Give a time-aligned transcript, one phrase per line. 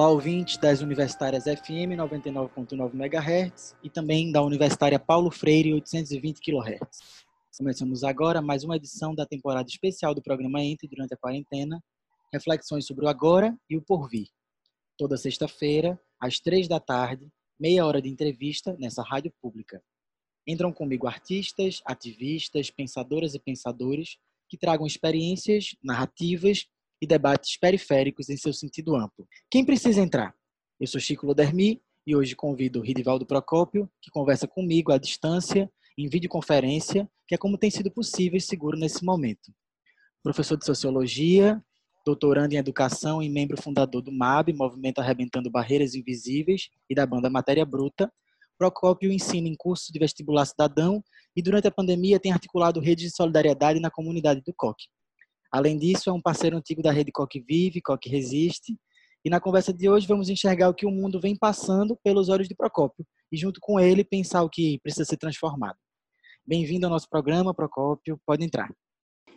[0.00, 7.00] Olá, ouvintes das Universitárias FM 99.9 MHz e também da Universitária Paulo Freire 820 kHz.
[7.58, 11.84] Começamos agora mais uma edição da temporada especial do programa Entre durante a quarentena,
[12.32, 14.28] reflexões sobre o agora e o porvir.
[14.96, 17.28] Toda sexta-feira, às três da tarde,
[17.60, 19.82] meia hora de entrevista nessa rádio pública.
[20.46, 24.16] Entram comigo artistas, ativistas, pensadoras e pensadores
[24.48, 26.66] que tragam experiências, narrativas
[27.00, 29.26] e debates periféricos em seu sentido amplo.
[29.50, 30.34] Quem precisa entrar?
[30.78, 36.08] Eu sou Chico Lodermi e hoje convido Ridivaldo Procópio, que conversa comigo à distância, em
[36.08, 39.52] videoconferência, que é como tem sido possível e seguro nesse momento.
[40.22, 41.62] Professor de Sociologia,
[42.04, 47.30] doutorando em Educação e membro fundador do MAB, Movimento Arrebentando Barreiras Invisíveis, e da banda
[47.30, 48.12] Matéria Bruta,
[48.58, 51.02] Procópio ensina em curso de vestibular cidadão
[51.34, 54.84] e durante a pandemia tem articulado redes de solidariedade na comunidade do COC.
[55.50, 58.78] Além disso, é um parceiro antigo da rede Coque Vive, Coque Resiste.
[59.24, 62.48] E na conversa de hoje vamos enxergar o que o mundo vem passando pelos olhos
[62.48, 65.76] de Procópio e junto com ele pensar o que precisa ser transformado.
[66.46, 68.18] Bem-vindo ao nosso programa, Procópio.
[68.24, 68.72] Pode entrar.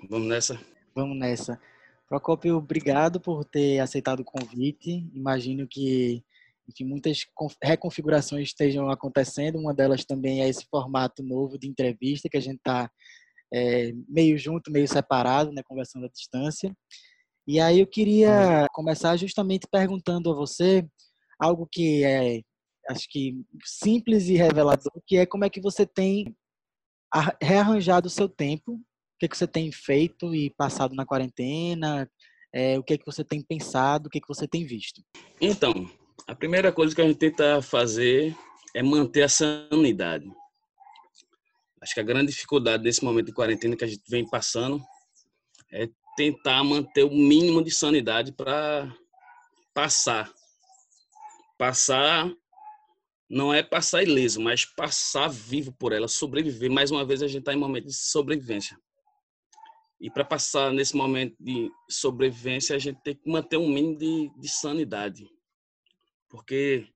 [0.10, 0.60] Vamos nessa?
[0.96, 1.60] Vamos nessa.
[2.08, 5.10] Procópio, obrigado por ter aceitado o convite.
[5.14, 6.24] Imagino que
[6.70, 7.26] enfim, muitas
[7.62, 9.60] reconfigurações estejam acontecendo.
[9.60, 12.90] Uma delas também é esse formato novo de entrevista que a gente está
[13.54, 16.76] é, meio junto, meio separado, né, conversando à distância.
[17.46, 20.86] E aí eu queria começar justamente perguntando a você
[21.40, 22.42] algo que é,
[22.90, 26.34] acho que simples e revelador, que é como é que você tem
[27.42, 28.80] rearranjado o seu tempo, o
[29.20, 32.10] que, é que você tem feito e passado na quarentena,
[32.52, 35.02] é, o que é que você tem pensado, o que é que você tem visto.
[35.40, 35.74] Então,
[36.28, 38.36] a primeira coisa que a gente tenta fazer
[38.74, 40.26] é manter a sanidade.
[41.84, 44.82] Acho que a grande dificuldade desse momento de quarentena que a gente vem passando
[45.70, 48.90] é tentar manter o mínimo de sanidade para
[49.74, 50.34] passar.
[51.58, 52.32] Passar
[53.30, 56.72] não é passar ileso, mas passar vivo por ela, sobreviver.
[56.72, 58.78] Mais uma vez a gente está em momento de sobrevivência.
[60.00, 64.32] E para passar nesse momento de sobrevivência, a gente tem que manter um mínimo de,
[64.40, 65.30] de sanidade.
[66.30, 66.88] Porque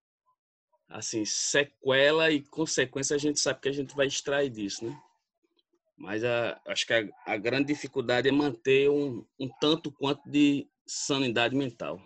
[0.89, 4.99] assim, sequela e consequência a gente sabe que a gente vai extrair disso, né?
[5.97, 10.67] Mas a, acho que a, a grande dificuldade é manter um, um tanto quanto de
[10.85, 11.99] sanidade mental.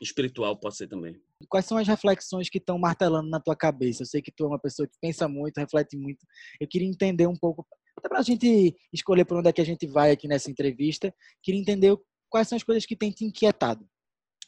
[0.00, 1.20] Espiritual pode ser também.
[1.48, 4.02] Quais são as reflexões que estão martelando na tua cabeça?
[4.02, 6.24] Eu sei que tu é uma pessoa que pensa muito, reflete muito.
[6.60, 7.66] Eu queria entender um pouco,
[7.96, 11.12] até para a gente escolher por onde é que a gente vai aqui nessa entrevista,
[11.42, 11.96] queria entender
[12.30, 13.84] quais são as coisas que têm te inquietado.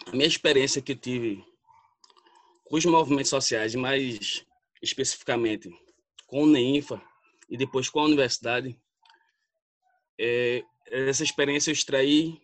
[0.06, 1.44] A minha experiência que eu tive
[2.64, 4.44] com os movimentos sociais, mais
[4.82, 5.70] especificamente
[6.26, 7.00] com o NEINFA
[7.48, 8.76] e depois com a universidade,
[10.18, 12.40] é, essa experiência eu extraí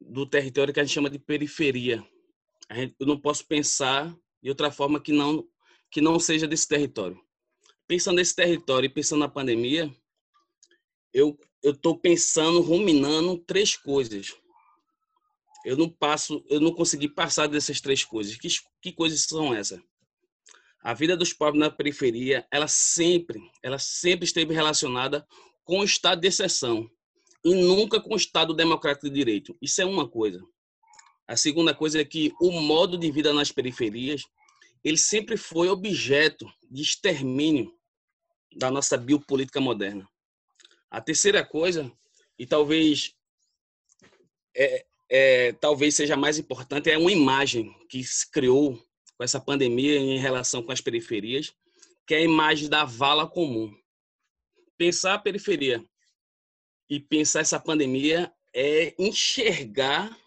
[0.00, 2.04] do território que a gente chama de periferia.
[2.70, 5.46] Gente, eu não posso pensar de outra forma que não
[5.90, 7.20] que não seja desse território.
[7.86, 9.94] Pensando nesse território e pensando na pandemia,
[11.12, 14.34] eu eu estou pensando, ruminando três coisas
[15.64, 18.36] eu não passo, eu não consegui passar dessas três coisas.
[18.36, 18.48] Que,
[18.80, 19.80] que coisas são essas?
[20.82, 25.26] A vida dos pobres na periferia, ela sempre, ela sempre esteve relacionada
[25.64, 26.90] com o estado de exceção
[27.44, 29.56] e nunca com o estado democrático de direito.
[29.62, 30.42] Isso é uma coisa.
[31.26, 34.22] A segunda coisa é que o modo de vida nas periferias,
[34.82, 37.72] ele sempre foi objeto de extermínio
[38.56, 40.08] da nossa biopolítica moderna.
[40.90, 41.90] A terceira coisa,
[42.38, 43.14] e talvez
[44.54, 44.84] é,
[45.14, 48.82] é, talvez seja mais importante é uma imagem que se criou
[49.14, 51.52] com essa pandemia em relação com as periferias,
[52.06, 53.70] que é a imagem da vala comum.
[54.78, 55.84] Pensar a periferia
[56.88, 60.18] e pensar essa pandemia é enxergar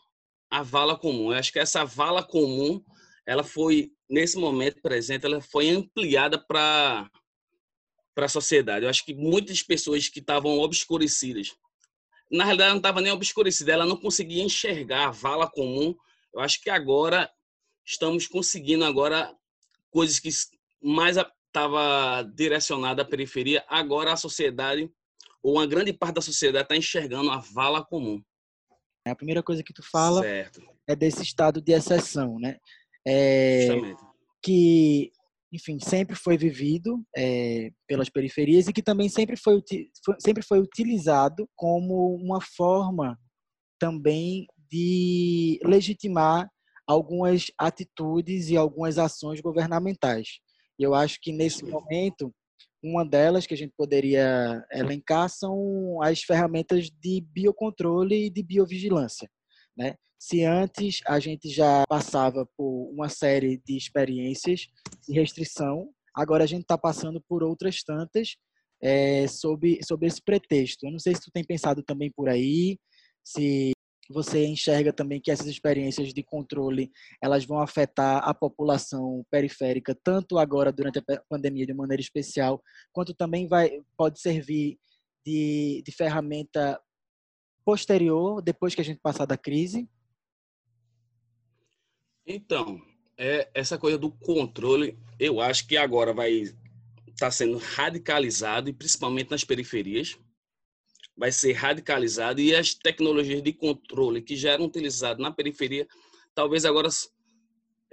[0.52, 1.32] a vala comum.
[1.32, 2.80] Eu acho que essa vala comum,
[3.26, 7.10] ela foi nesse momento presente, ela foi ampliada para
[8.14, 8.86] para a sociedade.
[8.86, 11.54] Eu acho que muitas pessoas que estavam obscurecidas
[12.32, 15.96] na realidade não estava nem obscurecida, ela não conseguia enxergar a vala comum.
[16.34, 17.30] Eu acho que agora
[17.86, 19.34] estamos conseguindo agora
[19.92, 20.30] coisas que
[20.82, 24.90] mais estava direcionada à periferia, agora a sociedade
[25.42, 28.22] ou uma grande parte da sociedade está enxergando a vala comum.
[29.06, 30.62] A primeira coisa que tu fala certo.
[30.88, 32.58] é desse estado de exceção, né?
[33.08, 33.68] É,
[34.42, 35.12] que
[35.56, 39.62] enfim, sempre foi vivido é, pelas periferias e que também sempre foi,
[40.20, 43.18] sempre foi utilizado como uma forma
[43.80, 46.50] também de legitimar
[46.88, 50.40] algumas atitudes e algumas ações governamentais.
[50.78, 52.34] E eu acho que nesse momento,
[52.84, 59.30] uma delas que a gente poderia elencar são as ferramentas de biocontrole e de biovigilância.
[59.76, 59.96] Né?
[60.20, 64.68] Se antes a gente já passava por uma série de experiências
[65.08, 68.36] de restrição, agora a gente está passando por outras tantas
[68.82, 70.86] é, sob, sob esse pretexto.
[70.86, 72.78] Eu não sei se tu tem pensado também por aí,
[73.24, 73.72] se
[74.10, 76.92] você enxerga também que essas experiências de controle
[77.22, 82.62] elas vão afetar a população periférica tanto agora durante a pandemia de maneira especial
[82.94, 84.78] quanto também vai pode servir
[85.26, 86.80] de, de ferramenta
[87.66, 89.90] posterior depois que a gente passar da crise
[92.26, 92.82] então
[93.18, 96.56] é essa coisa do controle eu acho que agora vai estar
[97.18, 100.18] tá sendo radicalizado e principalmente nas periferias
[101.18, 105.88] vai ser radicalizado e as tecnologias de controle que já eram utilizadas na periferia,
[106.34, 106.90] talvez agora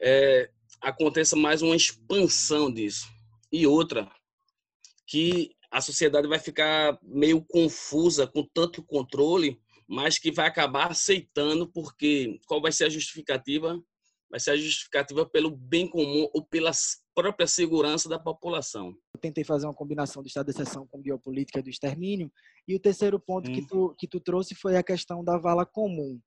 [0.01, 0.51] é,
[0.81, 3.09] aconteça mais uma expansão disso.
[3.53, 4.11] E outra,
[5.07, 11.69] que a sociedade vai ficar meio confusa com tanto controle, mas que vai acabar aceitando,
[11.69, 13.81] porque qual vai ser a justificativa?
[14.33, 16.71] Vai ser a justificativa pelo bem comum ou pela
[17.15, 18.89] própria segurança da população.
[19.15, 22.33] Eu tentei fazer uma combinação do estado de exceção com biopolítica do extermínio,
[22.67, 23.55] e o terceiro ponto hum.
[23.55, 26.19] que, tu, que tu trouxe foi a questão da vala comum.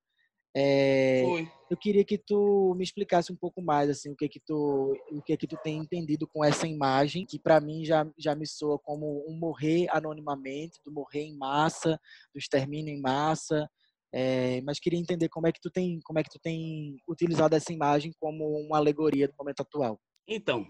[0.58, 1.22] É,
[1.68, 5.20] eu queria que tu me explicasse um pouco mais assim o que que tu o
[5.20, 8.78] que que tu tem entendido com essa imagem que para mim já já me soa
[8.78, 12.00] como um morrer anonimamente, do morrer em massa,
[12.32, 13.68] do extermínio em massa.
[14.12, 17.54] É, mas queria entender como é que tu tem como é que tu tem utilizado
[17.54, 20.00] essa imagem como uma alegoria do momento atual.
[20.28, 20.66] Então,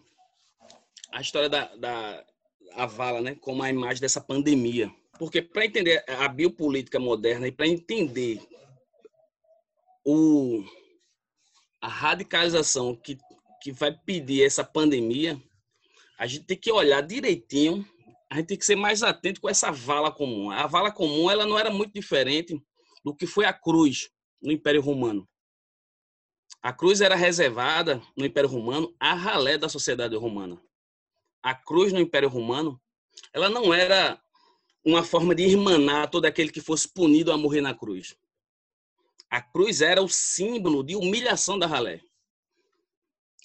[1.12, 2.24] a história da, da
[2.72, 7.52] a vala, né, como a imagem dessa pandemia porque para entender a biopolítica moderna e
[7.52, 8.40] para entender
[10.04, 10.62] o,
[11.80, 13.18] a radicalização que,
[13.62, 15.40] que vai pedir essa pandemia,
[16.18, 17.86] a gente tem que olhar direitinho,
[18.30, 20.50] a gente tem que ser mais atento com essa vala comum.
[20.50, 22.60] A vala comum ela não era muito diferente
[23.06, 24.10] do que foi a cruz
[24.42, 25.28] no Império Romano.
[26.60, 30.60] A cruz era reservada no Império Romano à ralé da sociedade romana.
[31.40, 32.82] A cruz no Império Romano,
[33.32, 34.20] ela não era
[34.84, 38.16] uma forma de irmanar todo aquele que fosse punido a morrer na cruz.
[39.30, 42.02] A cruz era o símbolo de humilhação da ralé.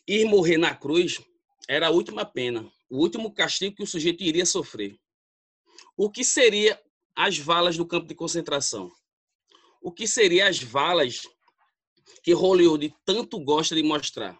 [0.08, 1.22] Ir morrer na cruz
[1.68, 5.00] era a última pena, o último castigo que o sujeito iria sofrer.
[5.96, 6.81] O que seria
[7.16, 8.92] as valas do campo de concentração?
[9.81, 11.28] O que seria as valas
[12.24, 14.39] que Hollywood tanto gosta de mostrar?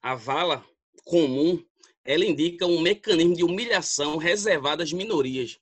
[0.00, 0.64] A vala
[1.04, 1.62] comum
[2.02, 5.60] ela indica um mecanismo de humilhação reservado às minorias.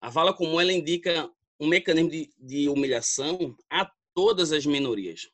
[0.00, 5.30] A vala comum ela indica um mecanismo de, de humilhação a todas as minorias.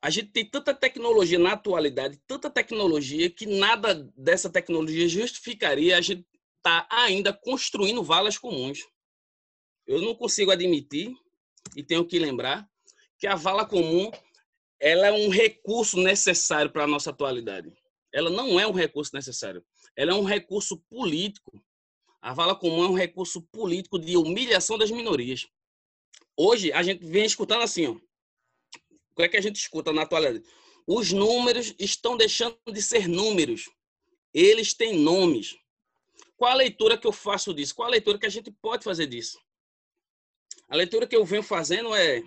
[0.00, 6.00] A gente tem tanta tecnologia na atualidade, tanta tecnologia, que nada dessa tecnologia justificaria a
[6.00, 6.24] gente
[6.58, 8.86] estar tá ainda construindo valas comuns.
[9.86, 11.14] Eu não consigo admitir,
[11.76, 12.68] e tenho que lembrar,
[13.18, 14.10] que a vala comum
[14.80, 17.72] ela é um recurso necessário para a nossa atualidade
[18.14, 19.62] ela não é um recurso necessário.
[19.96, 21.60] Ela é um recurso político.
[22.22, 25.48] A vala comum é um recurso político de humilhação das minorias.
[26.36, 27.90] Hoje, a gente vem escutando assim, ó.
[27.90, 30.44] O que é que a gente escuta na atualidade?
[30.86, 33.68] Os números estão deixando de ser números.
[34.32, 35.56] Eles têm nomes.
[36.36, 37.74] Qual a leitura que eu faço disso?
[37.74, 39.40] Qual a leitura que a gente pode fazer disso?
[40.68, 42.22] A leitura que eu venho fazendo é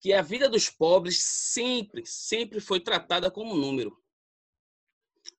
[0.00, 3.96] que a vida dos pobres sempre, sempre foi tratada como número.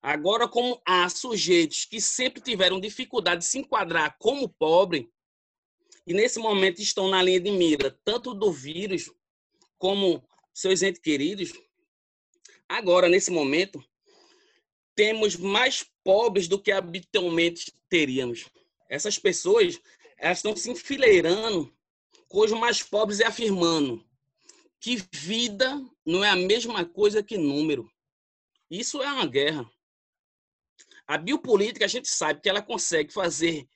[0.01, 5.12] Agora, como há sujeitos que sempre tiveram dificuldade de se enquadrar como pobre,
[6.05, 9.12] e nesse momento estão na linha de mira, tanto do vírus
[9.77, 11.53] como seus entes queridos,
[12.67, 13.84] agora, nesse momento,
[14.96, 18.50] temos mais pobres do que habitualmente teríamos.
[18.89, 19.79] Essas pessoas
[20.17, 21.74] elas estão se enfileirando
[22.29, 24.05] com os mais pobres e afirmando
[24.79, 27.91] que vida não é a mesma coisa que número.
[28.71, 29.69] Isso é uma guerra.
[31.05, 33.67] A biopolítica, a gente sabe que ela consegue fazer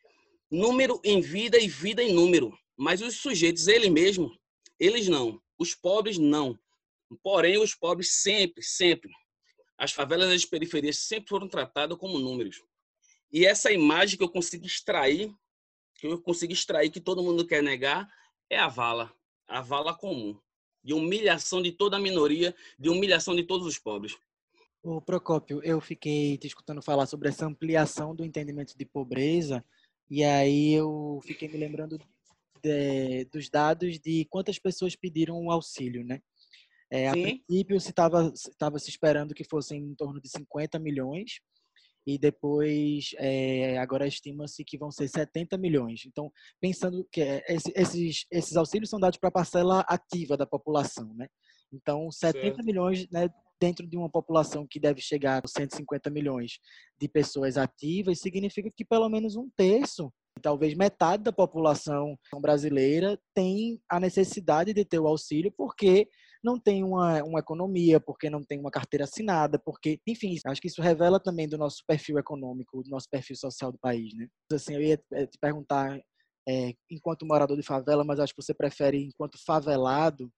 [0.50, 4.32] número em vida e vida em número, mas os sujeitos, ele mesmo,
[4.80, 5.42] eles não.
[5.58, 6.58] Os pobres, não.
[7.24, 9.12] Porém, os pobres sempre, sempre,
[9.78, 12.62] as favelas e as periferias sempre foram tratadas como números.
[13.32, 15.34] E essa imagem que eu consigo extrair,
[15.96, 18.08] que eu consigo extrair, que todo mundo quer negar,
[18.54, 19.12] é a vala,
[19.48, 20.38] a vala comum,
[20.84, 24.18] de humilhação de toda a minoria, de humilhação de todos os pobres.
[24.82, 29.64] O Procópio, eu fiquei te escutando falar sobre essa ampliação do entendimento de pobreza,
[30.10, 31.98] e aí eu fiquei me lembrando
[32.62, 36.22] de, dos dados de quantas pessoas pediram o auxílio, né?
[36.92, 41.40] É, a princípio, se estava se esperando que fossem em torno de 50 milhões,
[42.06, 46.04] e depois é, agora estima-se que vão ser 70 milhões.
[46.06, 51.14] Então, pensando que é, esses, esses auxílios são dados para a parcela ativa da população,
[51.16, 51.28] né?
[51.72, 52.64] Então, 70 certo.
[52.64, 53.28] milhões né,
[53.60, 56.60] dentro de uma população que deve chegar a 150 milhões
[57.00, 63.82] de pessoas ativas, significa que pelo menos um terço, talvez metade da população brasileira tem
[63.90, 66.08] a necessidade de ter o auxílio, porque
[66.44, 70.68] não tem uma, uma economia, porque não tem uma carteira assinada, porque, enfim, acho que
[70.68, 74.28] isso revela também do nosso perfil econômico, do nosso perfil social do país, né?
[74.52, 75.98] Assim, eu ia eh, te perguntar,
[76.48, 80.30] é, enquanto morador de favela, mas acho que você prefere enquanto favelado,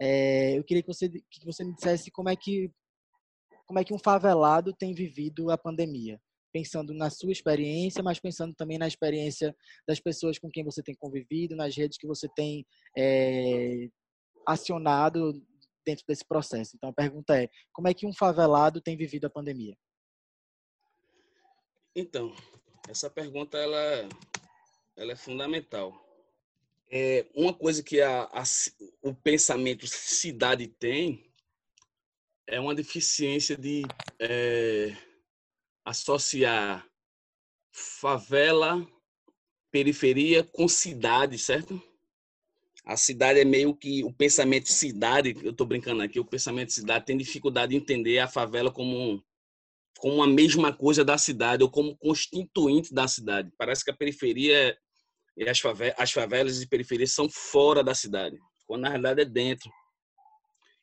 [0.00, 2.70] é, eu queria que você, que você me dissesse como é que
[3.64, 6.20] como é que um favelado tem vivido a pandemia,
[6.52, 9.56] pensando na sua experiência, mas pensando também na experiência
[9.86, 12.66] das pessoas com quem você tem convivido, nas redes que você tem
[12.96, 13.88] é,
[14.46, 15.32] acionado
[15.84, 16.76] dentro desse processo.
[16.76, 19.76] Então a pergunta é: como é que um favelado tem vivido a pandemia?
[21.94, 22.34] Então,
[22.88, 24.08] essa pergunta ela,
[24.96, 25.92] ela é fundamental.
[26.90, 28.42] É uma coisa que a, a,
[29.02, 31.32] o pensamento cidade tem
[32.46, 33.82] é uma deficiência de
[34.18, 34.94] é,
[35.84, 36.86] associar
[37.70, 38.86] favela,
[39.70, 41.82] periferia com cidade, certo?
[42.84, 46.68] A cidade é meio que o pensamento de cidade, eu estou brincando aqui, o pensamento
[46.68, 49.24] de cidade tem dificuldade de entender a favela como
[49.98, 53.52] como a mesma coisa da cidade ou como constituinte da cidade.
[53.56, 54.76] Parece que a periferia
[55.36, 55.62] e as
[55.96, 58.36] as favelas e periferias são fora da cidade,
[58.66, 59.70] quando na realidade é dentro.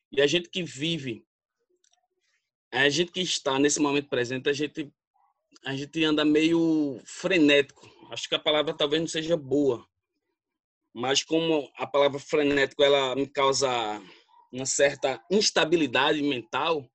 [0.10, 1.26] E a gente que vive,
[2.72, 4.92] a gente que está nesse momento presente, a gente
[5.66, 7.90] a gente anda meio frenético.
[8.12, 9.86] Acho que a palavra talvez não seja boa,
[10.94, 13.70] mas como a palavra frenético ela me causa
[14.52, 16.90] uma certa instabilidade mental,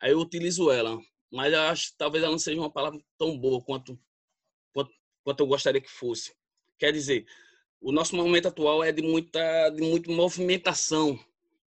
[0.00, 0.98] aí eu utilizo ela.
[1.30, 3.98] Mas eu acho que talvez ela não seja uma palavra tão boa quanto,
[4.74, 4.92] quanto,
[5.24, 6.34] quanto eu gostaria que fosse.
[6.78, 7.26] Quer dizer,
[7.80, 11.18] o nosso momento atual é de muita, de muita movimentação.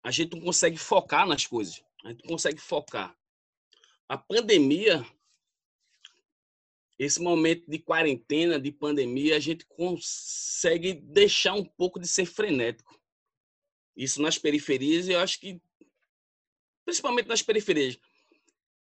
[0.02, 1.83] A gente não consegue focar nas coisas.
[2.04, 3.17] A gente não consegue focar.
[4.08, 5.04] A pandemia
[6.98, 12.98] esse momento de quarentena, de pandemia, a gente consegue deixar um pouco de ser frenético.
[13.96, 15.60] Isso nas periferias, eu acho que,
[16.84, 17.96] principalmente nas periferias,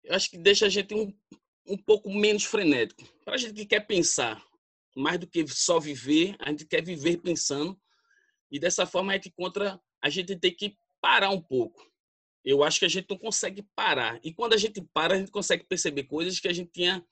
[0.02, 1.16] eu acho que deixa a gente um,
[1.64, 3.04] um pouco menos frenético.
[3.24, 4.44] Para a gente que quer pensar,
[4.96, 7.80] mais do que só viver, a gente quer viver pensando,
[8.50, 11.88] e dessa forma a gente encontra, a gente tem que parar um pouco.
[12.44, 14.18] Eu acho que a gente não consegue parar.
[14.22, 17.04] E quando a gente para, a gente consegue perceber coisas que a gente tinha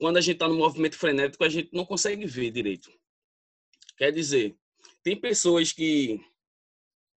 [0.00, 2.90] quando a gente está no movimento frenético, a gente não consegue ver direito.
[3.98, 4.56] Quer dizer,
[5.02, 6.18] tem pessoas que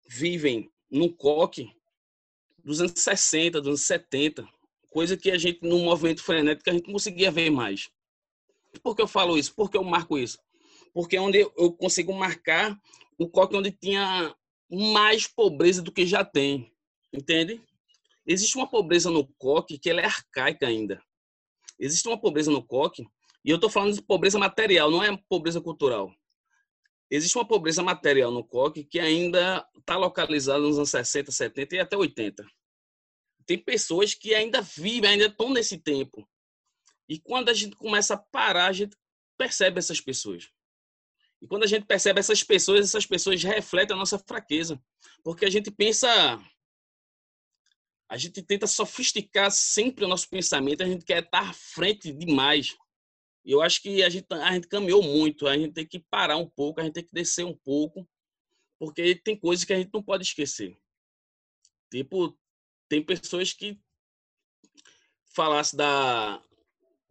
[0.09, 1.71] vivem num coque
[2.65, 4.47] dos anos 60, dos anos 70,
[4.91, 7.89] coisa que a gente, no movimento frenético, a gente não conseguia ver mais.
[8.83, 9.55] Por que eu falo isso?
[9.55, 10.39] Por que eu marco isso?
[10.93, 12.77] Porque é onde eu consigo marcar
[13.17, 14.35] o coque onde tinha
[14.69, 16.72] mais pobreza do que já tem.
[17.13, 17.63] Entende?
[18.27, 21.03] Existe uma pobreza no coque que ela é arcaica ainda.
[21.79, 23.05] Existe uma pobreza no coque,
[23.45, 26.15] e eu estou falando de pobreza material, não é pobreza cultural.
[27.11, 31.79] Existe uma pobreza material no coque que ainda está localizada nos anos 60, 70 e
[31.81, 32.47] até 80.
[33.45, 36.27] Tem pessoas que ainda vivem, ainda estão nesse tempo.
[37.09, 38.97] E quando a gente começa a parar, a gente
[39.37, 40.49] percebe essas pessoas.
[41.43, 44.81] E quando a gente percebe essas pessoas, essas pessoas refletem a nossa fraqueza.
[45.25, 46.09] Porque a gente pensa
[48.13, 52.77] a gente tenta sofisticar sempre o nosso pensamento, a gente quer estar à frente demais.
[53.43, 56.47] Eu acho que a gente, a gente caminhou muito, a gente tem que parar um
[56.47, 58.07] pouco, a gente tem que descer um pouco,
[58.79, 60.77] porque tem coisas que a gente não pode esquecer.
[61.91, 62.39] Tipo,
[62.87, 63.81] tem pessoas que
[65.35, 66.45] falasse da,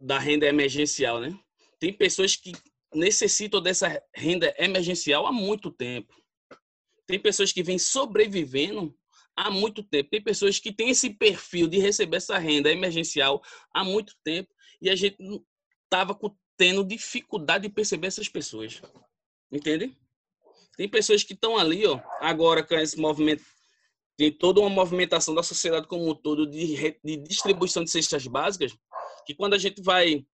[0.00, 1.36] da renda emergencial, né?
[1.80, 2.52] Tem pessoas que
[2.94, 6.14] necessitam dessa renda emergencial há muito tempo.
[7.08, 8.96] Tem pessoas que vêm sobrevivendo
[9.36, 10.10] há muito tempo.
[10.10, 14.90] Tem pessoas que têm esse perfil de receber essa renda emergencial há muito tempo e
[14.90, 15.16] a gente
[15.84, 16.18] estava
[16.56, 18.80] tendo dificuldade de perceber essas pessoas.
[19.50, 19.96] Entende?
[20.76, 23.44] Tem pessoas que estão ali, ó, agora com esse movimento,
[24.16, 28.76] tem toda uma movimentação da sociedade como um todo de, de distribuição de cestas básicas,
[29.26, 30.24] que quando a gente vai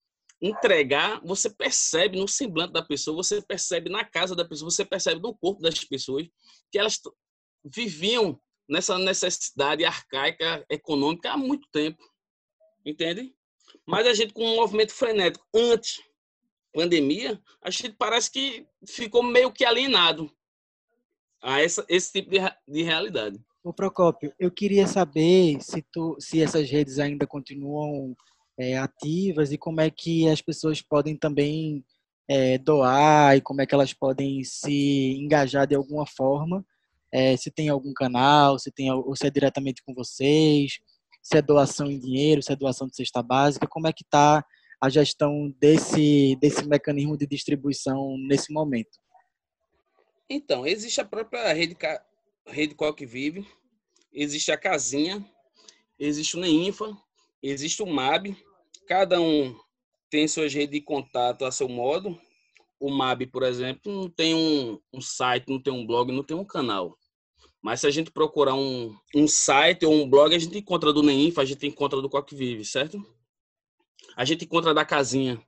[0.41, 5.21] entregar, você percebe no semblante da pessoa, você percebe na casa da pessoa, você percebe
[5.21, 6.29] no corpo das pessoas
[6.71, 7.01] que elas
[7.65, 12.03] viviam nessa necessidade arcaica econômica há muito tempo.
[12.85, 13.35] Entende?
[13.87, 16.01] Mas a gente, com um movimento frenético antes
[16.73, 20.31] pandemia, a gente parece que ficou meio que alienado
[21.43, 23.41] a essa, esse tipo de, de realidade.
[23.65, 28.15] O Procópio, eu queria saber se, tu, se essas redes ainda continuam
[28.59, 31.85] é, ativas e como é que as pessoas podem também
[32.29, 36.65] é, doar e como é que elas podem se engajar de alguma forma.
[37.13, 40.79] É, se tem algum canal, se tem ou se é diretamente com vocês,
[41.23, 44.45] se é doação em dinheiro, se é doação de cesta básica, como é que está
[44.81, 48.99] a gestão desse, desse mecanismo de distribuição nesse momento?
[50.31, 51.77] Então, existe a própria rede,
[52.47, 53.47] rede Coque Vive,
[54.13, 55.25] existe a Casinha,
[55.99, 56.97] existe o NEINFA,
[57.43, 58.37] existe o MAB,
[58.87, 59.59] cada um
[60.11, 62.19] tem suas redes de contato a seu modo.
[62.81, 66.37] O MAB, por exemplo, não tem um, um site, não tem um blog, não tem
[66.37, 66.97] um canal.
[67.61, 71.03] Mas se a gente procurar um, um site ou um blog, a gente encontra do
[71.03, 73.05] NEINFA, a gente encontra do Coque Vive, certo?
[74.17, 75.43] A gente encontra da Casinha.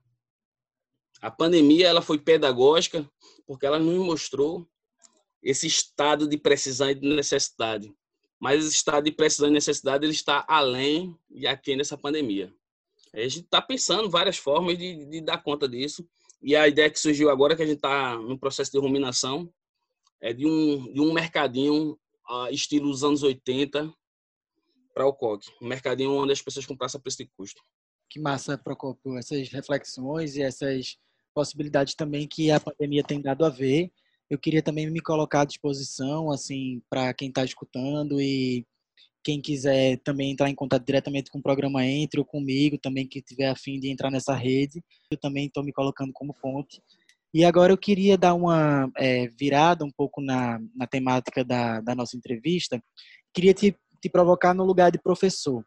[1.21, 3.09] A pandemia ela foi pedagógica
[3.47, 4.67] porque ela nos mostrou
[5.43, 7.93] esse estado de precisão e de necessidade.
[8.39, 12.53] Mas esse estado de precisão e necessidade ele está além e aqui nessa pandemia.
[13.13, 16.09] A gente está pensando várias formas de, de, dar conta disso.
[16.43, 19.53] E a ideia que surgiu agora, que a gente está no processo de ruminação,
[20.21, 23.93] é de um, de um mercadinho uh, estilo dos anos 80
[24.95, 25.51] para o coque.
[25.61, 27.63] Um mercadinho onde as pessoas comprassem a preço de custo.
[28.09, 30.99] Que massa, Procopio, essas reflexões e essas
[31.35, 33.93] possibilidades também que a pandemia tem dado a ver.
[34.29, 38.67] Eu queria também me colocar à disposição, assim, para quem está escutando e
[39.23, 43.21] quem quiser também entrar em contato diretamente com o programa Entre ou comigo, também que
[43.21, 46.83] tiver afim de entrar nessa rede, eu também estou me colocando como ponte.
[47.33, 51.95] E agora eu queria dar uma é, virada um pouco na, na temática da, da
[51.95, 52.83] nossa entrevista.
[53.33, 55.65] Queria te, te provocar no lugar de professor.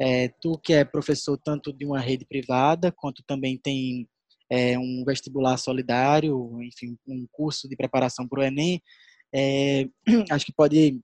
[0.00, 4.08] É, tu que é professor tanto de uma rede privada, quanto também tem
[4.50, 8.80] é, um vestibular solidário, enfim, um curso de preparação para o Enem,
[9.32, 9.86] é,
[10.30, 11.00] acho que pode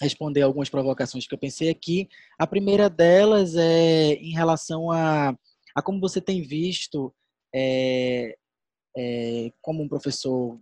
[0.00, 2.08] responder algumas provocações que eu pensei aqui.
[2.38, 5.36] A primeira delas é em relação a,
[5.74, 7.12] a como você tem visto,
[7.54, 8.36] é,
[8.96, 10.58] é, como um professor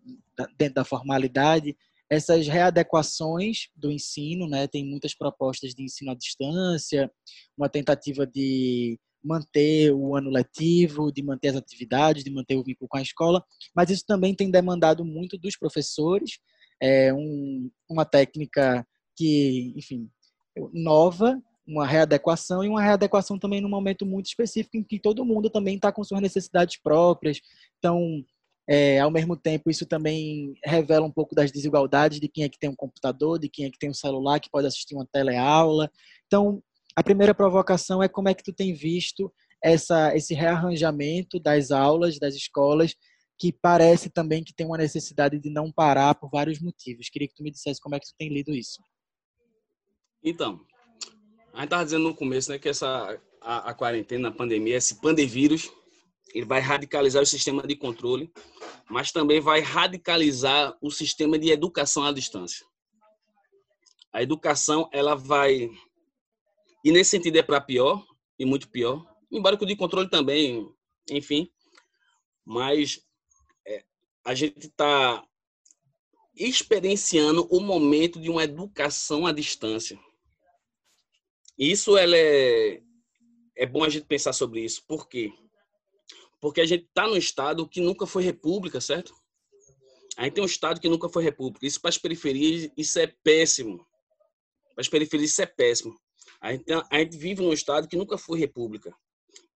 [0.58, 1.76] dentro da formalidade,
[2.08, 4.68] essas readequações do ensino, né?
[4.68, 7.10] Tem muitas propostas de ensino à distância,
[7.56, 12.88] uma tentativa de manter o ano letivo, de manter as atividades, de manter o vínculo
[12.88, 13.44] com a escola,
[13.74, 16.38] mas isso também tem demandado muito dos professores,
[16.80, 20.08] é um, uma técnica que, enfim,
[20.72, 25.50] nova, uma readequação e uma readequação também num momento muito específico em que todo mundo
[25.50, 27.40] também está com suas necessidades próprias.
[27.78, 28.24] Então,
[28.68, 32.58] é, ao mesmo tempo, isso também revela um pouco das desigualdades de quem é que
[32.58, 35.90] tem um computador, de quem é que tem um celular, que pode assistir uma teleaula.
[36.26, 36.62] Então,
[36.94, 42.18] a primeira provocação é como é que tu tem visto essa, esse rearranjamento das aulas,
[42.18, 42.94] das escolas,
[43.38, 47.08] que parece também que tem uma necessidade de não parar por vários motivos.
[47.08, 48.80] Queria que tu me dissesse como é que tu tem lido isso.
[50.28, 50.60] Então,
[51.52, 55.00] a gente estava dizendo no começo né, que essa, a, a quarentena, a pandemia, esse
[55.00, 55.70] pandevírus,
[56.34, 58.32] ele vai radicalizar o sistema de controle,
[58.90, 62.66] mas também vai radicalizar o sistema de educação à distância.
[64.12, 65.70] A educação, ela vai...
[66.84, 68.04] E nesse sentido é para pior,
[68.36, 70.68] e muito pior, embora que o de controle também,
[71.08, 71.48] enfim,
[72.44, 73.00] mas
[73.64, 73.84] é,
[74.24, 75.24] a gente está
[76.34, 79.96] experienciando o momento de uma educação à distância.
[81.58, 82.82] Isso ela é,
[83.56, 84.84] é bom a gente pensar sobre isso.
[84.86, 85.32] Por quê?
[86.40, 89.14] Porque a gente está num estado que nunca foi república, certo?
[90.16, 91.66] A gente tem um estado que nunca foi república.
[91.66, 93.86] Isso para as periferias, isso é péssimo.
[94.74, 95.98] Para as periferias, isso é péssimo.
[96.40, 98.94] A gente, a gente vive num estado que nunca foi república.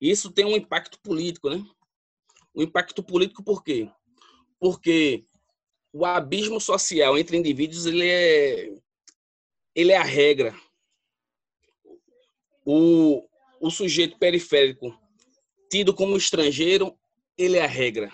[0.00, 1.62] Isso tem um impacto político, né?
[2.54, 3.90] Um impacto político por quê?
[4.58, 5.26] Porque
[5.92, 8.74] o abismo social entre indivíduos ele é,
[9.74, 10.54] ele é a regra
[12.72, 13.28] o,
[13.60, 14.96] o sujeito periférico
[15.68, 16.96] tido como estrangeiro,
[17.36, 18.12] ele é a regra.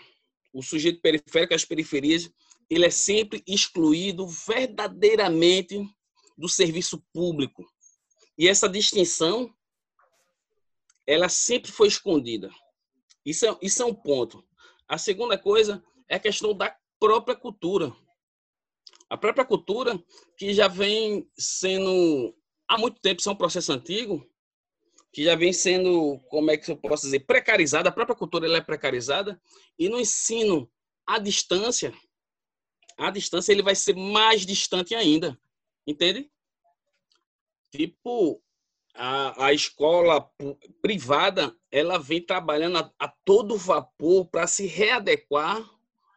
[0.50, 2.30] O sujeito periférico, as periferias,
[2.70, 5.78] ele é sempre excluído verdadeiramente
[6.38, 7.66] do serviço público.
[8.38, 9.54] E essa distinção,
[11.06, 12.50] ela sempre foi escondida.
[13.26, 14.42] Isso é, isso é um ponto.
[14.88, 17.94] A segunda coisa é a questão da própria cultura.
[19.10, 20.02] A própria cultura,
[20.38, 22.34] que já vem sendo
[22.66, 24.26] há muito tempo, isso é um processo antigo,
[25.16, 28.58] que já vem sendo, como é que eu posso dizer, precarizada, a própria cultura ela
[28.58, 29.40] é precarizada,
[29.78, 30.70] e no ensino
[31.06, 31.90] à distância,
[32.98, 35.40] à distância ele vai ser mais distante ainda,
[35.86, 36.30] entende?
[37.70, 38.42] Tipo,
[38.94, 40.30] a, a escola
[40.82, 45.66] privada, ela vem trabalhando a, a todo vapor para se readequar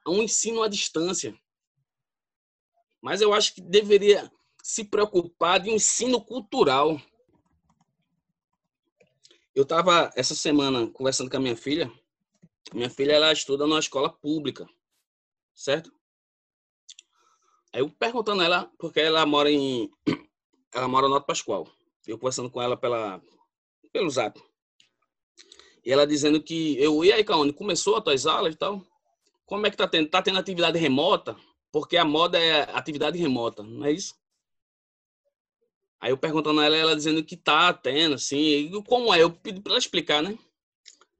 [0.05, 1.33] a um ensino à distância.
[3.01, 4.29] Mas eu acho que deveria
[4.61, 7.01] se preocupar de um ensino cultural,
[9.55, 11.91] Eu estava essa semana conversando com a minha filha.
[12.73, 14.67] Minha filha ela estuda numa escola pública,
[15.55, 15.91] certo?
[17.73, 19.89] Aí eu perguntando a ela, porque ela mora em
[20.73, 21.67] ela mora no Alto Pascoal.
[22.05, 23.21] Eu conversando com ela pela
[23.91, 24.39] pelo Zap.
[25.83, 28.85] E ela dizendo que eu e aí, Caone, começou as tuas aulas e tal?
[29.45, 30.09] Como é que tá tendo?
[30.09, 31.35] Tá tendo atividade remota?
[31.71, 34.18] Porque a moda é atividade remota, não é isso?
[36.01, 39.21] Aí eu perguntando a ela, ela dizendo que tá tendo, assim, como é?
[39.21, 40.37] Eu pedi para ela explicar, né?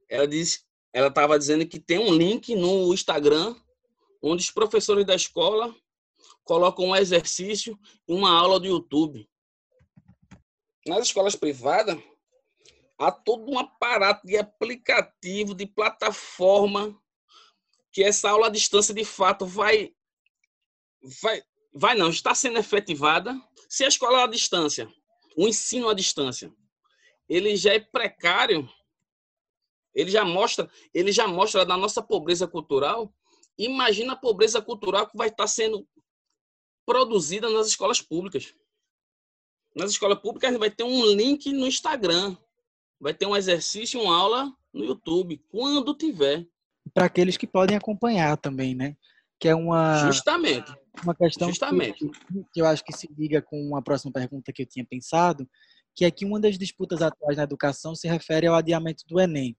[0.08, 0.63] Ela disse,
[0.94, 3.56] ela estava dizendo que tem um link no Instagram
[4.22, 5.76] onde os professores da escola
[6.44, 9.30] colocam um exercício e uma aula do YouTube.
[10.86, 11.98] Nas escolas privadas,
[12.98, 17.00] há todo um aparato de aplicativo, de plataforma,
[17.92, 19.94] que essa aula à distância de fato vai,
[21.22, 21.44] vai,
[21.80, 23.39] vai não, está sendo efetivada
[23.70, 24.92] se a escola à distância,
[25.38, 26.52] o ensino à distância,
[27.30, 28.68] ele já é precário,
[29.94, 33.13] ele já mostra, ele já mostra da nossa pobreza cultural.
[33.58, 35.88] Imagina a pobreza cultural que vai estar sendo
[36.86, 38.54] produzida nas escolas públicas.
[39.76, 42.36] Nas escolas públicas vai ter um link no Instagram,
[43.00, 46.48] vai ter um exercício, uma aula no YouTube, quando tiver.
[46.94, 48.98] Para aqueles que podem acompanhar também, né?
[49.39, 50.73] Que é uma justamente
[51.04, 52.08] uma questão Justamente.
[52.10, 55.49] Que, que eu acho que se liga com uma próxima pergunta que eu tinha pensado,
[55.95, 59.56] que é que uma das disputas atuais na educação se refere ao adiamento do Enem.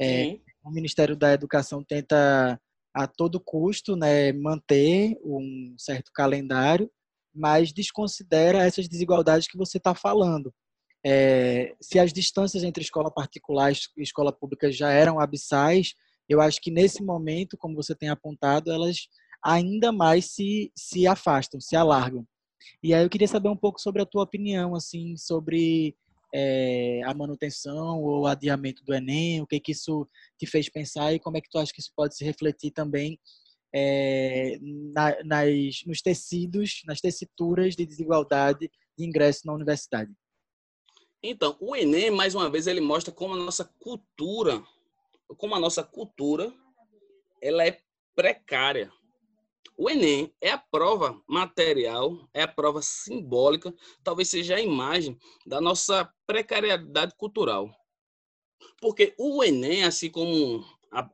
[0.00, 2.60] É, o Ministério da Educação tenta
[2.94, 6.90] a todo custo né, manter um certo calendário,
[7.34, 10.52] mas desconsidera essas desigualdades que você está falando.
[11.04, 15.94] É, se as distâncias entre escola particular e escola pública já eram abissais,
[16.32, 19.08] eu acho que nesse momento, como você tem apontado, elas
[19.44, 22.26] ainda mais se, se afastam, se alargam.
[22.82, 25.96] E aí eu queria saber um pouco sobre a tua opinião, assim, sobre
[26.32, 31.20] é, a manutenção ou adiamento do Enem, o que que isso te fez pensar e
[31.20, 33.18] como é que tu acha que isso pode se refletir também
[33.74, 40.12] é, na, nas, nos tecidos, nas tessituras de desigualdade de ingresso na universidade.
[41.22, 44.62] Então, o Enem, mais uma vez, ele mostra como a nossa cultura,
[45.36, 46.52] como a nossa cultura,
[47.40, 47.80] ela é
[48.14, 48.92] precária.
[49.76, 55.60] O Enem é a prova material, é a prova simbólica, talvez seja a imagem da
[55.60, 57.74] nossa precariedade cultural.
[58.80, 60.64] Porque o Enem, assim como.
[60.90, 61.08] A,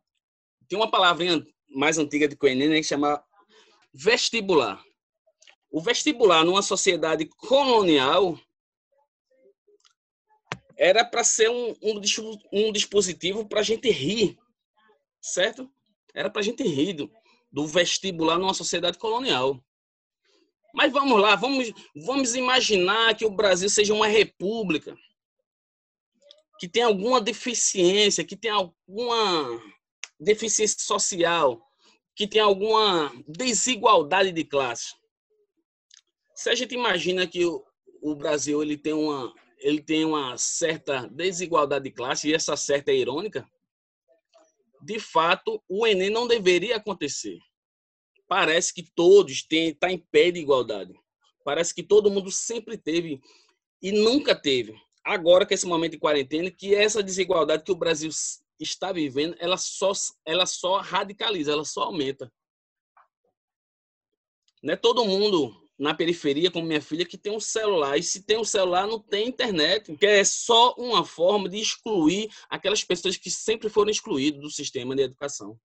[0.68, 3.22] tem uma palavrinha mais antiga do que o Enem, né, que chama
[3.92, 4.82] vestibular.
[5.70, 8.38] O vestibular, numa sociedade colonial,
[10.78, 12.00] era para ser um, um,
[12.52, 14.38] um dispositivo para a gente rir,
[15.20, 15.68] certo?
[16.14, 17.10] Era para a gente rir do,
[17.50, 19.60] do vestibular numa sociedade colonial.
[20.72, 24.96] Mas vamos lá, vamos, vamos imaginar que o Brasil seja uma república,
[26.60, 29.60] que tem alguma deficiência, que tem alguma
[30.20, 31.60] deficiência social,
[32.14, 34.94] que tem alguma desigualdade de classe.
[36.34, 37.64] Se a gente imagina que o,
[38.00, 42.90] o Brasil ele tem uma ele tem uma certa desigualdade de classe e essa certa
[42.90, 43.48] é irônica,
[44.80, 47.38] de fato, o Enem não deveria acontecer.
[48.28, 50.94] Parece que todos têm tá em pé de igualdade.
[51.44, 53.20] Parece que todo mundo sempre teve
[53.82, 54.78] e nunca teve.
[55.04, 58.10] Agora que esse momento de quarentena, que essa desigualdade que o Brasil
[58.60, 59.92] está vivendo, ela só
[60.24, 62.30] ela só radicaliza, ela só aumenta.
[64.62, 67.96] Não é todo mundo na periferia, como minha filha, que tem um celular.
[67.96, 69.96] E se tem um celular, não tem internet.
[69.96, 74.96] Que é só uma forma de excluir aquelas pessoas que sempre foram excluídas do sistema
[74.96, 75.58] de educação.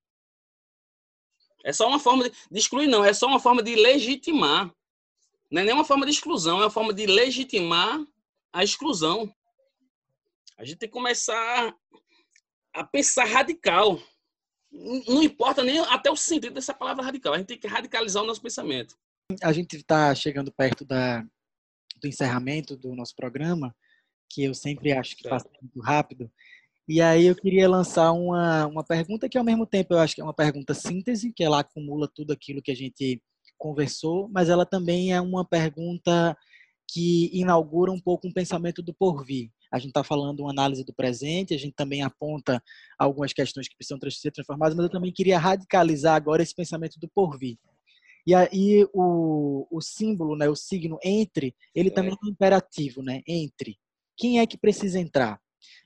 [1.63, 3.03] É só uma forma de, de excluir, não.
[3.03, 4.71] É só uma forma de legitimar.
[5.49, 8.05] Não é nem uma forma de exclusão, é uma forma de legitimar
[8.51, 9.33] a exclusão.
[10.57, 11.75] A gente tem que começar
[12.73, 13.99] a pensar radical.
[14.71, 17.33] Não importa nem até o sentido dessa palavra radical.
[17.33, 18.95] A gente tem que radicalizar o nosso pensamento
[19.41, 21.21] a gente está chegando perto da,
[22.01, 23.75] do encerramento do nosso programa,
[24.29, 26.31] que eu sempre acho que passa muito rápido.
[26.87, 30.21] E aí eu queria lançar uma, uma pergunta que ao mesmo tempo eu acho que
[30.21, 33.21] é uma pergunta síntese, que ela acumula tudo aquilo que a gente
[33.57, 36.37] conversou, mas ela também é uma pergunta
[36.85, 39.49] que inaugura um pouco um pensamento do porvir.
[39.71, 42.61] A gente está falando uma análise do presente, a gente também aponta
[42.99, 47.07] algumas questões que precisam ser transformadas, mas eu também queria radicalizar agora esse pensamento do
[47.07, 47.57] porvir.
[48.25, 51.91] E aí o, o símbolo, né, o signo entre, ele é.
[51.91, 53.21] também é imperativo, né?
[53.27, 53.77] Entre.
[54.15, 55.41] Quem é que precisa entrar?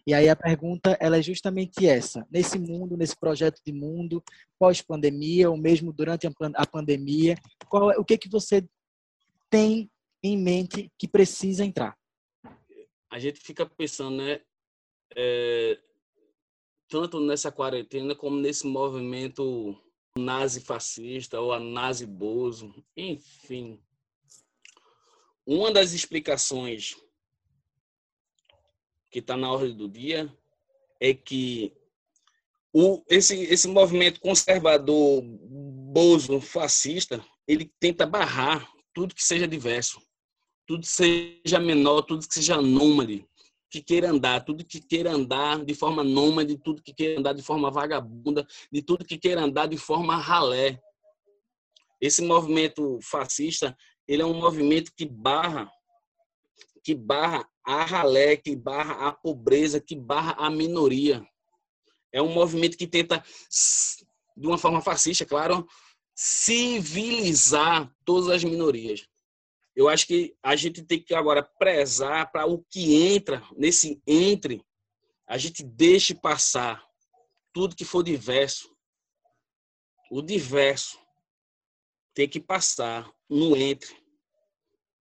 [0.05, 2.25] E aí a pergunta ela é justamente essa.
[2.31, 4.23] Nesse mundo, nesse projeto de mundo,
[4.57, 7.35] pós-pandemia, ou mesmo durante a pandemia,
[7.67, 8.67] qual é, o que, que você
[9.49, 9.89] tem
[10.23, 11.97] em mente que precisa entrar?
[13.09, 14.41] A gente fica pensando, né?
[15.15, 15.79] é,
[16.89, 19.75] tanto nessa quarentena como nesse movimento
[20.17, 23.79] nazi-fascista ou a nazi-bozo, enfim.
[25.45, 26.95] Uma das explicações
[29.09, 30.31] que está na ordem do dia
[30.99, 31.73] é que
[32.73, 40.01] o, esse, esse movimento conservador, bozo, fascista, ele tenta barrar tudo que seja diverso,
[40.65, 43.25] tudo que seja menor, tudo que seja nômade,
[43.69, 47.41] que queira andar, tudo que queira andar de forma nômade, tudo que queira andar de
[47.41, 50.79] forma vagabunda, de tudo que queira andar de forma ralé.
[51.99, 53.75] Esse movimento fascista,
[54.07, 55.71] ele é um movimento que barra
[56.87, 61.21] que barra a ralé, que barra a pobreza, que barra a minoria.
[62.13, 63.21] É um movimento que tenta,
[64.37, 65.67] de uma forma fascista, claro,
[66.15, 69.05] civilizar todas as minorias.
[69.77, 74.65] Eu acho que a gente tem que agora prezar para o que entra nesse entre,
[75.27, 76.83] a gente deixe passar
[77.53, 78.75] tudo que for diverso.
[80.09, 80.97] O diverso
[82.11, 83.95] tem que passar no entre.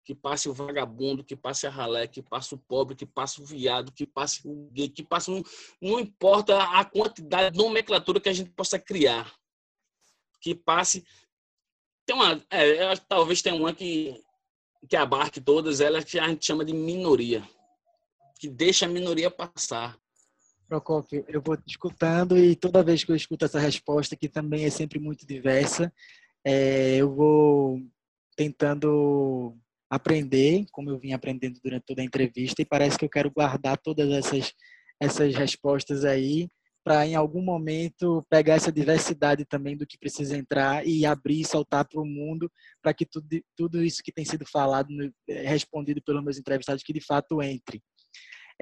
[0.04, 3.46] Que passe o vagabundo, que passe a ralé, que passe o pobre, que passe o
[3.46, 5.30] viado, que passe o gay, que passe.
[5.30, 5.42] Um,
[5.80, 9.34] não importa a quantidade de nomenclatura que a gente possa criar.
[10.38, 11.02] Que passe.
[12.04, 12.44] Tem uma.
[12.50, 14.22] É, talvez tenha uma que
[14.88, 17.42] que abarque todas elas, que a gente chama de minoria,
[18.38, 19.98] que deixa a minoria passar.
[20.68, 24.64] Procópio, eu vou te escutando e toda vez que eu escuto essa resposta, que também
[24.64, 25.92] é sempre muito diversa,
[26.44, 27.80] é, eu vou
[28.36, 29.56] tentando
[29.88, 33.78] aprender, como eu vim aprendendo durante toda a entrevista, e parece que eu quero guardar
[33.78, 34.52] todas essas,
[35.00, 36.48] essas respostas aí
[36.86, 41.44] para em algum momento pegar essa diversidade também do que precisa entrar e abrir e
[41.44, 42.48] soltar para o mundo,
[42.80, 44.88] para que tudo, tudo isso que tem sido falado,
[45.28, 47.82] é, respondido pelos meus entrevistados, que de fato entre.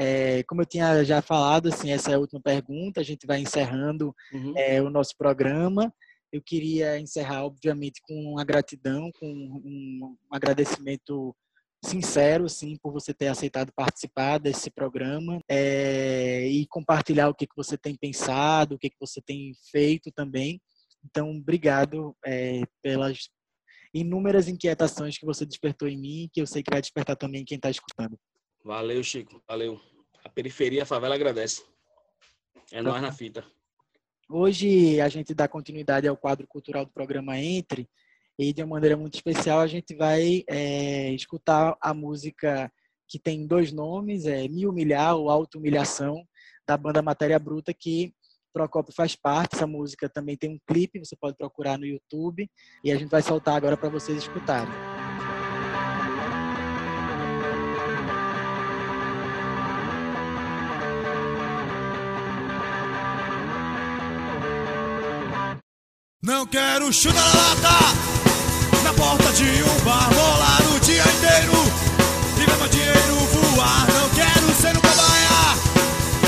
[0.00, 3.40] É, como eu tinha já falado, assim, essa é a última pergunta, a gente vai
[3.40, 4.54] encerrando uhum.
[4.56, 5.92] é, o nosso programa.
[6.32, 11.36] Eu queria encerrar, obviamente, com uma gratidão, com um agradecimento
[11.84, 17.56] sincero, sim, por você ter aceitado participar desse programa é, e compartilhar o que, que
[17.56, 20.60] você tem pensado, o que, que você tem feito também.
[21.04, 23.28] Então, obrigado é, pelas
[23.92, 27.44] inúmeras inquietações que você despertou em mim, que eu sei que vai despertar também em
[27.44, 28.18] quem está escutando.
[28.64, 29.42] Valeu, Chico.
[29.46, 29.80] Valeu.
[30.24, 31.62] A periferia, a favela agradece.
[32.72, 33.44] É tá nós na fita.
[34.28, 37.88] Hoje a gente dá continuidade ao quadro cultural do programa Entre,
[38.38, 42.70] e de uma maneira muito especial a gente vai é, escutar a música
[43.08, 46.24] que tem dois nomes, é Me Humilhar ou Auto Humilhação,
[46.66, 48.12] da banda Matéria Bruta, que
[48.52, 49.56] Procopio faz parte.
[49.56, 52.48] Essa música também tem um clipe, você pode procurar no YouTube,
[52.82, 54.72] e a gente vai soltar agora para vocês escutarem.
[66.22, 68.23] Não quero chutar na lata
[69.04, 71.52] porta de um bar, rolar o dia inteiro
[72.38, 73.16] e ver meu dinheiro
[73.54, 73.86] voar.
[73.92, 75.58] Não quero ser um cobaia,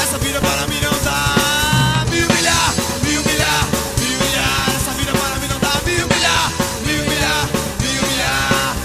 [0.03, 2.05] essa vida para mim não dá.
[2.11, 3.63] Me humilhar, me humilhar,
[3.99, 5.73] me humilhar, essa vida para mim não dá.
[5.87, 6.53] Me humilhar,
[6.85, 7.49] me humilhar,
[7.81, 8.77] me humilhar,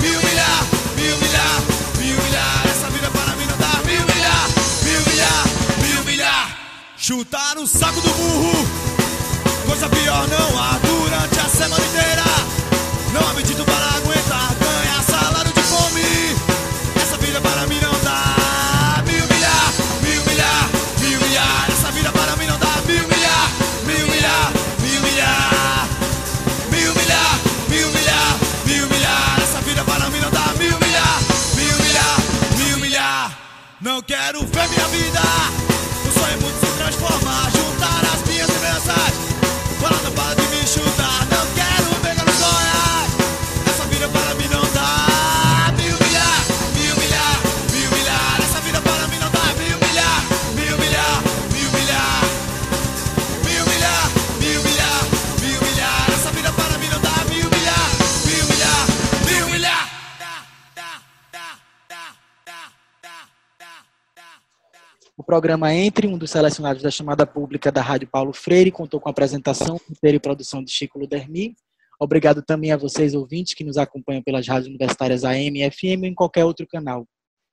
[0.00, 0.60] me humilhar,
[0.96, 1.56] me humilhar,
[1.98, 3.72] me humilhar, essa vida para mim não dá.
[3.84, 4.48] Me humilhar,
[4.82, 5.44] me humilhar,
[5.82, 6.58] me humilhar,
[6.96, 8.66] chutar o saco do burro.
[9.66, 12.63] Coisa pior não há durante a semana inteira.
[13.14, 16.02] Não há medida para aguentar, ganhar salário de fome.
[17.00, 19.04] Essa vida para mim não dá.
[19.06, 19.72] Me humilhar,
[20.02, 21.66] me humilhar, me humilhar.
[21.70, 22.74] Essa vida para mim não dá.
[22.84, 23.50] Me humilhar,
[23.86, 25.88] me humilhar, me humilhar.
[26.72, 29.38] Me humilhar, me humilhar, me humilhar.
[29.40, 30.52] Essa vida para mim não dá.
[30.58, 31.20] Me humilhar,
[31.54, 32.16] me humilhar,
[32.58, 33.38] me humilhar.
[33.80, 35.20] Não quero ver minha vida.
[36.04, 39.33] O sonho é muito se transformar, juntar as minhas lembranças.
[65.16, 69.08] O programa Entre, um dos selecionados da chamada pública da Rádio Paulo Freire, contou com
[69.08, 71.54] a apresentação, roteiro e produção de Chico Ludermi.
[72.00, 76.06] Obrigado também a vocês, ouvintes, que nos acompanham pelas rádios universitárias AM e FM ou
[76.06, 77.06] em qualquer outro canal.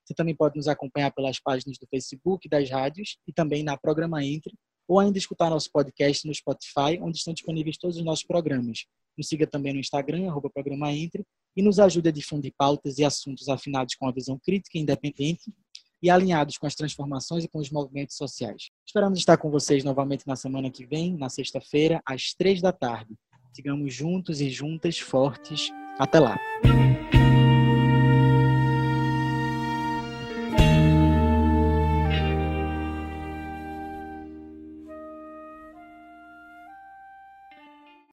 [0.03, 4.25] Você também pode nos acompanhar pelas páginas do Facebook das rádios e também na Programa
[4.25, 4.55] Entre,
[4.87, 8.85] ou ainda escutar nosso podcast no Spotify, onde estão disponíveis todos os nossos programas.
[9.15, 11.23] Nos siga também no Instagram, arroba Programa Entre,
[11.55, 15.43] e nos ajude a difundir pautas e assuntos afinados com a visão crítica e independente
[16.01, 18.69] e alinhados com as transformações e com os movimentos sociais.
[18.85, 23.15] Esperamos estar com vocês novamente na semana que vem, na sexta-feira, às três da tarde.
[23.53, 25.69] Sigamos juntos e juntas fortes.
[25.99, 26.39] Até lá!